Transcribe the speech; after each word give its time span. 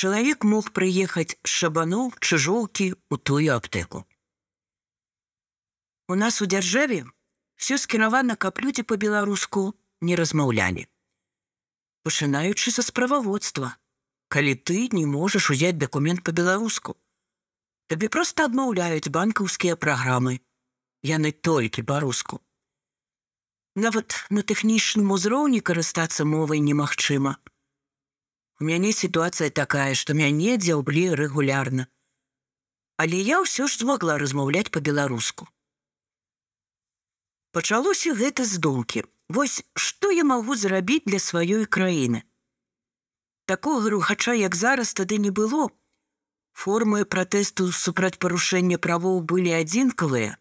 чалавек 0.00 0.44
мог 0.48 0.70
прыехаць 0.72 1.36
з 1.44 1.50
шабаноў 1.52 2.06
чыжоўкі 2.24 2.86
ў 3.12 3.14
тую 3.20 3.52
аптэку. 3.52 4.00
У 6.08 6.16
нас 6.16 6.40
у 6.40 6.48
дзяржаве 6.48 7.04
все 7.60 7.76
скіравана, 7.76 8.36
каб 8.40 8.64
людзі 8.64 8.86
па-беларуску 8.88 9.74
не 10.00 10.16
размаўлялі. 10.16 10.86
Пачынаючы 12.08 12.72
са 12.72 12.80
справаводства, 12.86 13.76
калі 14.32 14.56
ты 14.56 14.88
не 14.96 15.04
можаш 15.04 15.50
узяць 15.52 15.76
дакумент 15.76 16.24
па-беларуску, 16.24 16.96
табе 17.92 18.08
проста 18.08 18.48
адмаўляюць 18.48 19.12
банкаўскія 19.12 19.76
праграмы. 19.76 20.40
Яны 21.04 21.32
толькі 21.32 21.84
па-руску. 21.84 22.40
Нават 23.76 24.16
на 24.32 24.40
тэхнічным 24.40 25.12
узроўні 25.12 25.60
карыстацца 25.60 26.24
мовай 26.24 26.64
немагчыма. 26.64 27.36
У 28.60 28.66
мяне 28.68 28.92
сітуацыя 28.92 29.48
такая, 29.48 29.94
што 29.96 30.12
мяне 30.12 30.58
дзяўблі 30.60 31.16
рэгулярна. 31.16 31.86
Але 33.00 33.20
я 33.24 33.40
ўсё 33.40 33.64
ж 33.64 33.80
змогла 33.80 34.18
размаўляць 34.20 34.68
па-беларуску. 34.68 35.48
Пачалося 37.56 38.12
гэта 38.14 38.44
з 38.44 38.60
думкі. 38.60 39.08
Вось 39.30 39.62
што 39.74 40.10
я 40.10 40.24
магу 40.28 40.54
зрабіць 40.60 41.06
для 41.06 41.18
сваёй 41.22 41.64
краіны. 41.64 42.22
Такога 43.46 43.90
рухача, 43.90 44.34
як 44.34 44.54
зараз 44.54 44.92
тады 44.94 45.18
не 45.18 45.30
было. 45.30 45.70
Формы 46.52 47.04
пратэсту 47.04 47.72
супраць 47.72 48.18
парушэння 48.18 48.78
правоў 48.78 49.22
былі 49.22 49.56
адзінкавыя. 49.56 50.36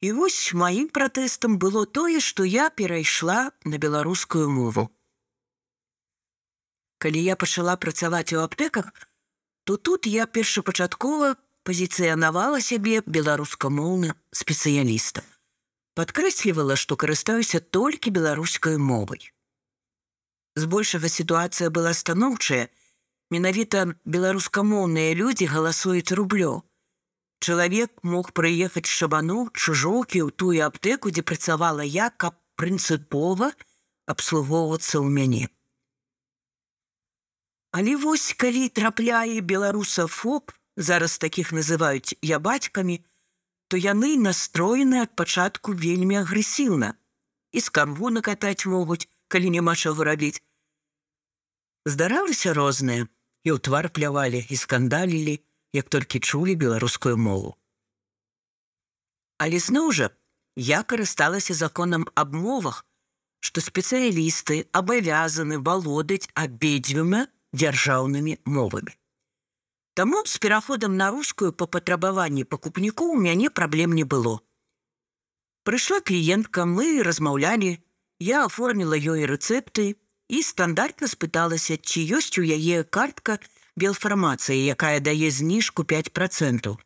І 0.00 0.12
вось 0.16 0.54
маім 0.54 0.88
пратэстам 0.88 1.58
было 1.58 1.84
тое, 1.86 2.20
што 2.24 2.46
я 2.46 2.70
перайшла 2.70 3.50
на 3.64 3.78
беларускую 3.78 4.48
мову. 4.48 4.88
Калі 6.98 7.22
я 7.22 7.36
пачала 7.36 7.76
працаваць 7.76 8.32
у 8.34 8.42
аптэках, 8.42 8.92
то 9.64 9.76
тут 9.76 10.06
я 10.06 10.26
першапачаткова 10.26 11.34
пазіцыянавала 11.62 12.60
сябе 12.60 13.02
беларускамоўны 13.06 14.14
спецыяліста 14.34 15.22
падкрэслівала, 15.98 16.76
што 16.78 16.94
карыстаюся 16.94 17.58
толькі 17.58 18.14
беларускай 18.14 18.78
мовай. 18.78 19.32
Збольшага 20.54 21.10
сітуацыя 21.10 21.74
была 21.74 21.90
станоўчая, 22.00 22.70
менавіта 23.34 23.82
беларускамоўныя 24.16 25.18
людзі 25.18 25.50
галасуюць 25.50 26.14
рублё. 26.20 26.52
Чалавек 27.42 27.90
мог 28.14 28.30
прыехаць 28.38 28.86
шабану 28.86 29.50
чужоўкі 29.50 30.22
ў 30.22 30.30
тую 30.38 30.62
аптэку, 30.68 31.10
дзе 31.10 31.26
працавала 31.26 31.82
я, 31.82 32.10
каб 32.14 32.38
прынцыпова 32.58 33.50
абслугоўвацца 34.14 35.02
ў 35.02 35.06
мяне. 35.10 35.44
Але 37.70 37.96
вось 37.96 38.32
калі 38.32 38.68
трапляе 38.68 39.40
беларусафоб, 39.40 40.52
зараз 40.76 41.18
такіх 41.18 41.52
называюць 41.52 42.16
я 42.22 42.38
бацькамі, 42.38 43.04
то 43.68 43.76
яны 43.76 44.16
настроены 44.16 45.04
ад 45.04 45.12
пачатку 45.12 45.76
вельмі 45.76 46.24
агрэсіўна 46.24 46.94
і 47.52 47.60
скамбу 47.60 48.10
накатаць 48.10 48.64
могуць, 48.64 49.08
калі 49.28 49.50
няма 49.50 49.76
чаго 49.76 50.04
рабіць. 50.04 50.40
Здаралася 51.84 52.56
розныя 52.56 53.04
і 53.44 53.48
ў 53.52 53.58
твар 53.60 53.92
плявалі 53.92 54.40
і 54.48 54.56
скандалілі, 54.56 55.40
як 55.72 55.88
толькі 55.92 56.20
чулі 56.20 56.56
беларускую 56.56 57.16
мову. 57.20 57.56
Але 59.38 59.60
зноў 59.60 59.92
жа 59.92 60.08
я 60.56 60.80
карысталася 60.82 61.54
законам 61.54 62.08
аб 62.16 62.32
мовах, 62.34 62.84
што 63.40 63.60
спецыялісты 63.60 64.64
абавязаны 64.72 65.60
валодаць 65.60 66.26
абедзвюма 66.34 67.28
дзяржаўнымі 67.52 68.38
мовамі. 68.44 68.92
Таму 69.94 70.22
з 70.26 70.38
пераходам 70.38 70.96
на 70.96 71.10
рускую 71.10 71.52
па 71.52 71.66
патрабаванні 71.66 72.44
пакупніку 72.44 73.12
у 73.12 73.20
мяне 73.20 73.50
праблем 73.50 73.94
не 73.98 74.04
было. 74.04 74.38
Прыйшла 75.64 76.00
кліентка, 76.00 76.64
мы 76.64 77.02
размаўлялі, 77.02 77.78
я 78.18 78.44
аформіла 78.44 78.94
ёй 78.94 79.26
рэцэпты 79.26 79.96
і 80.28 80.42
стандартна 80.42 81.08
спыталася, 81.08 81.76
ці 81.76 82.04
ёсць 82.18 82.38
у 82.38 82.44
яе 82.46 82.84
картка 82.84 83.38
белфармацыі, 83.76 84.58
якая 84.74 85.00
дае 85.00 85.30
зніжку 85.30 85.84
5 85.84 86.12
процентаў. 86.12 86.78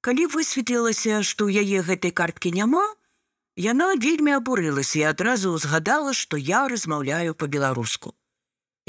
Калі 0.00 0.26
высветлілася, 0.32 1.20
што 1.26 1.50
ў 1.50 1.60
яе 1.66 1.82
гэтай 1.84 2.10
карткі 2.10 2.54
няма, 2.56 2.86
яна 3.56 3.92
вельмі 4.00 4.38
абурылася 4.38 4.98
і 5.02 5.08
адразу 5.12 5.52
ўзгадала, 5.58 6.14
што 6.16 6.40
я 6.40 6.66
размаўляю 6.72 7.34
па-беларуску. 7.34 8.14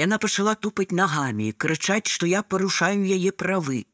Яна 0.01 0.17
пачала 0.17 0.53
тупаць 0.65 0.95
нагамі 0.97 1.47
і 1.51 1.55
крычаць, 1.63 2.09
што 2.09 2.25
я 2.25 2.41
парушаю 2.41 3.05
яе 3.05 3.31
правы. 3.43 3.85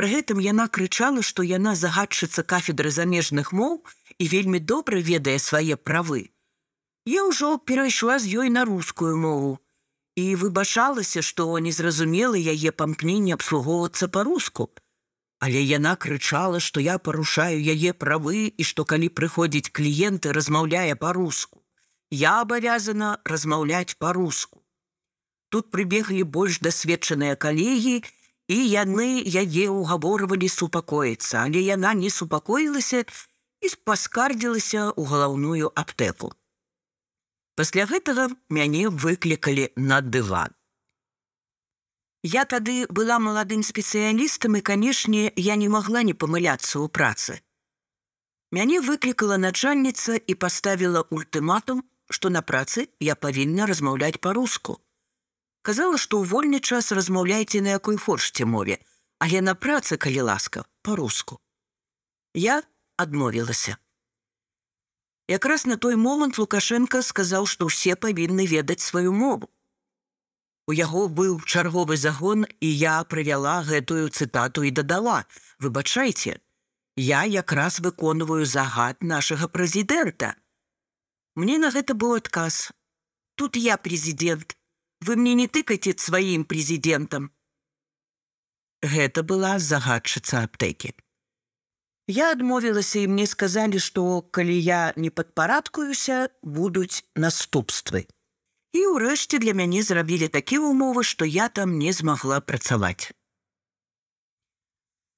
Пры 0.00 0.08
гэтым 0.12 0.40
яна 0.42 0.66
крычала, 0.76 1.22
што 1.22 1.46
яна 1.46 1.74
загадчыца 1.78 2.42
кафедры 2.52 2.90
замежных 2.90 3.52
моў 3.52 3.74
і 4.18 4.28
вельмі 4.34 4.58
добра 4.72 4.98
ведае 5.08 5.38
свае 5.38 5.76
правы. 5.76 6.22
Я 7.06 7.24
ўжо 7.28 7.58
перайшла 7.70 8.18
з 8.18 8.42
ёй 8.42 8.50
на 8.54 8.64
рускую 8.64 9.16
мову 9.16 9.58
і 10.16 10.24
выбачалася, 10.40 11.22
што 11.22 11.46
не 11.66 11.72
зразумела 11.72 12.40
яе 12.54 12.72
памкненне 12.82 13.36
абслугоўвацца 13.38 14.08
па-руску. 14.16 14.68
Але 15.38 15.62
яна 15.62 15.94
крычала, 15.96 16.60
што 16.60 16.82
я 16.84 16.98
парушаю 16.98 17.60
яе 17.74 17.92
правы 17.92 18.42
і 18.50 18.66
што 18.70 18.84
калі 18.84 19.08
прыходзіць 19.20 19.70
кліенты, 19.70 20.34
размаўляе 20.36 20.96
па-руску. 21.04 21.62
Я 22.10 22.40
абавязана 22.40 23.18
размаўляць 23.24 23.94
па-руску. 23.96 24.59
Тут 25.50 25.70
прыбеглі 25.74 26.22
больш 26.22 26.60
дасведчаныя 26.62 27.34
калегі, 27.34 28.00
і 28.50 28.56
яны 28.70 29.22
яе 29.22 29.66
ўгаворвалі 29.70 30.48
супакоіцца, 30.50 31.46
але 31.46 31.62
яна 31.62 31.94
не 31.94 32.10
супакоілася 32.10 33.02
і 33.02 33.68
паскардзілася 33.86 34.82
ў 34.94 35.02
галаўную 35.10 35.70
аптэку. 35.82 36.30
Пасля 37.58 37.86
гэтага 37.90 38.26
мяне 38.48 38.88
выклікалі 38.88 39.70
на 39.76 40.00
дыван. 40.00 40.54
Я 42.22 42.44
тады 42.44 42.86
была 42.90 43.18
маладым 43.18 43.62
спецыялістам 43.66 44.58
і, 44.58 44.60
канешне, 44.60 45.32
я 45.36 45.56
не 45.56 45.70
магла 45.72 46.02
не 46.02 46.14
памыляцца 46.14 46.78
ў 46.78 46.86
працы. 46.90 47.38
Мяне 48.54 48.82
выклікала 48.82 49.38
начальніца 49.38 50.14
і 50.14 50.34
паставіла 50.34 51.06
ультыматум, 51.10 51.82
што 52.10 52.34
на 52.34 52.42
працы 52.42 52.86
я 52.98 53.14
павінна 53.14 53.66
размаўляць 53.70 54.18
па-руску 54.18 54.78
казала, 55.62 55.98
што 55.98 56.20
ў 56.20 56.28
вольны 56.30 56.60
час 56.60 56.92
размаўляйце 56.92 57.60
на 57.60 57.76
якой 57.76 57.96
форшце 57.96 58.44
мове, 58.44 58.80
але 59.18 59.40
на 59.44 59.54
працы, 59.54 59.96
калі 59.96 60.26
ласка, 60.32 60.64
па-руску. 60.82 61.40
Я 62.34 62.62
адмовілася. 62.96 63.76
Якраз 65.28 65.66
на 65.66 65.76
той 65.76 65.96
момант 65.96 66.38
Лукашенко 66.38 67.02
сказаў, 67.06 67.46
што 67.46 67.70
ўсе 67.70 67.94
павінны 67.94 68.46
ведаць 68.50 68.82
сваю 68.82 69.12
мову. 69.14 69.50
У 70.66 70.74
яго 70.74 71.06
быў 71.08 71.38
чарговы 71.46 71.96
загон, 71.96 72.46
і 72.60 72.68
я 72.68 73.02
прывяла 73.04 73.62
гэтую 73.66 74.10
цытату 74.10 74.62
і 74.62 74.70
дадала: 74.70 75.24
Выбачайце, 75.58 76.38
я 76.96 77.22
якраз 77.24 77.80
выконваю 77.80 78.44
загад 78.46 79.02
нашага 79.02 79.48
прэзідэнта. 79.48 80.34
Мне 81.34 81.58
на 81.58 81.70
гэта 81.70 81.94
быў 81.94 82.18
адказ. 82.18 82.70
Тут 83.34 83.56
я 83.56 83.78
прэзідэнт, 83.78 84.56
вы 85.00 85.16
мне 85.16 85.34
не 85.34 85.48
тыкаце 85.48 85.94
сваім 85.96 86.44
прэзідэнтам. 86.44 87.30
Гэта 88.80 89.22
была 89.22 89.58
загадчыца 89.58 90.44
аптэкі. 90.48 90.94
Я 92.10 92.32
адмовілася 92.32 93.04
і 93.04 93.10
мне 93.12 93.26
сказалі, 93.26 93.78
што 93.78 94.22
калі 94.34 94.56
я 94.56 94.92
не 94.96 95.10
падпарадкуюся, 95.10 96.30
будуць 96.42 97.04
наступствы. 97.14 98.08
І 98.74 98.80
ўрэшце 98.96 99.38
для 99.38 99.54
мяне 99.54 99.82
зрабілі 99.86 100.26
такія 100.28 100.64
ўмовы, 100.64 101.04
што 101.04 101.24
я 101.24 101.48
там 101.48 101.78
не 101.78 101.92
змагла 101.92 102.40
працаваць. 102.40 103.12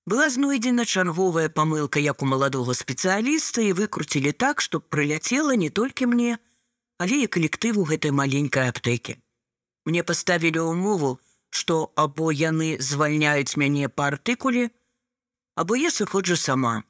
Была 0.04 0.28
знойдзена 0.28 0.84
чарговая 0.84 1.48
памылка 1.48 2.02
як 2.02 2.22
у 2.22 2.26
маладога 2.26 2.74
спецыяліста 2.74 3.62
і 3.62 3.72
выкруцілі 3.78 4.32
так, 4.32 4.60
што 4.60 4.80
прыляцела 4.80 5.54
не 5.54 5.70
толькі 5.70 6.10
мне, 6.10 6.38
але 6.98 7.22
і 7.22 7.30
калектыву 7.30 7.86
гэтай 7.86 8.10
маленькай 8.10 8.68
аптэкі. 8.68 9.22
Мне 9.84 10.02
паставілі 10.06 10.62
ўмову, 10.70 11.19
што 11.50 11.93
або 11.96 12.31
яны 12.32 12.79
звальняюць 12.81 13.56
мяне 13.56 13.88
па 13.88 14.12
артыкуле, 14.14 14.70
або 15.55 15.76
я 15.76 15.90
сыходжу 15.90 16.37
сама. 16.37 16.82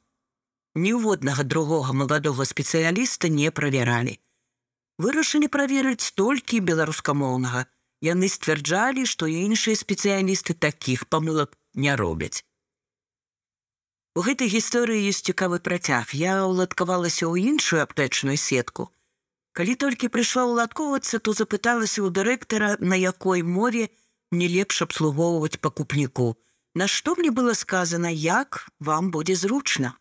Ніводнага 0.75 1.43
другога 1.43 1.93
маладога 1.93 2.45
спецыяліста 2.49 3.29
не 3.29 3.51
правяралі. 3.51 4.17
Вырашылі 4.97 5.49
праверыць 5.49 6.13
толькі 6.17 6.63
беларускамоўнага. 6.69 7.65
Яны 8.03 8.27
сцвярджалі, 8.27 9.05
што 9.09 9.29
іншыя 9.31 9.79
спецыялісты 9.79 10.53
такіх 10.53 11.07
памылак 11.07 11.55
не 11.73 11.95
робяць. 11.95 12.43
У 14.13 14.21
гэтай 14.25 14.51
гісторыі 14.53 15.09
ёсць 15.09 15.23
цікавы 15.25 15.57
працяг. 15.67 16.11
Я 16.13 16.45
ўладкавалася 16.45 17.25
ў 17.25 17.53
іншую 17.53 17.81
аптэчную 17.81 18.37
сетку. 18.37 18.91
Калі 19.53 19.75
толькі 19.77 20.09
прыйшла 20.09 20.49
ўладкоўвацца, 20.49 21.21
то 21.21 21.33
запыталася 21.37 22.01
ў 22.01 22.09
дырэктара, 22.09 22.77
на 22.81 22.97
якой 22.97 23.45
мове 23.45 23.89
не 24.33 24.49
лепш 24.49 24.81
абслугоўваць 24.81 25.61
пакупніку, 25.61 26.33
на 26.73 26.89
што 26.89 27.13
мне 27.13 27.29
было 27.29 27.53
сказано, 27.53 28.09
як 28.09 28.65
вам 28.79 29.11
будзе 29.13 29.35
зручна. 29.37 29.93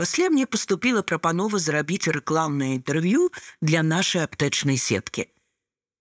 Пасля 0.00 0.30
мне 0.32 0.46
поступила 0.46 1.02
прапанова 1.02 1.60
зрабіць 1.60 2.08
рэкламнае 2.08 2.80
інтэрв'ю 2.80 3.28
для 3.60 3.84
нашай 3.84 4.24
аптэчнай 4.24 4.80
сеткі. 4.80 5.28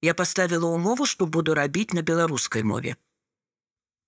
Я 0.03 0.15
паставіла 0.15 0.71
ўмову, 0.71 1.03
што 1.03 1.27
буду 1.27 1.51
рабіць 1.55 1.91
на 1.91 1.99
беларускай 1.99 2.63
мове. 2.63 2.95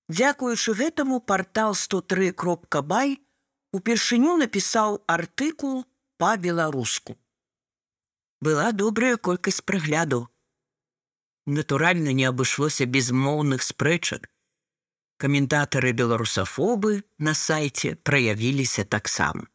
Дзякуючы 0.07 0.79
гэтаму 0.79 1.19
портал 1.19 1.75
103 1.75 2.31
кропка 2.31 2.79
бай 2.79 3.19
упершыню 3.75 4.39
напісаў 4.39 5.03
артыкул 5.07 5.83
па-беларуску. 6.15 7.19
Была 8.39 8.71
добрая 8.71 9.17
колькасць 9.17 9.61
прыгляду. 9.61 10.29
Натуральна 11.45 12.13
не 12.13 12.25
абышлося 12.25 12.85
без 12.85 13.11
моўных 13.11 13.63
спрэчак. 13.63 14.29
Каментатары 15.17 15.93
беларусафобы 15.93 17.03
на 17.17 17.33
сайце 17.33 17.95
праявіліся 17.95 18.85
таксама. 18.85 19.47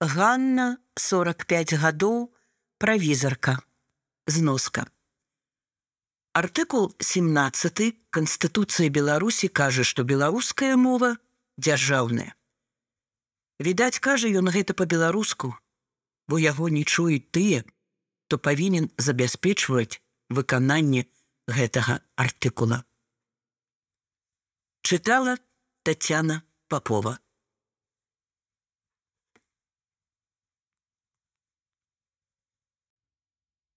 Ганна 0.00 0.76
45 0.96 1.72
гадоў 1.80 2.34
правізарка 2.76 3.56
зноска. 4.26 4.84
Артыкул 6.36 6.92
17 7.00 7.96
Канстытуцыі 8.12 8.92
Беларусі 8.92 9.48
кажа, 9.48 9.84
што 9.88 10.04
беларуская 10.04 10.76
мова 10.76 11.16
дзяржаўная. 11.56 12.36
Відаць, 13.56 13.96
кажа 14.04 14.28
ён 14.28 14.52
гэта 14.52 14.76
па-беларуску, 14.76 15.56
бо 16.28 16.38
яго 16.38 16.68
не 16.68 16.84
чуюць 16.84 17.30
тыя, 17.30 17.62
то 18.28 18.38
павінен 18.38 18.90
забяспечваць 18.98 20.00
выкананне 20.28 21.06
гэтага 21.46 22.00
артыкула. 22.16 22.82
Чытала 24.82 25.38
Тацяна 25.82 26.42
Папова. 26.68 27.18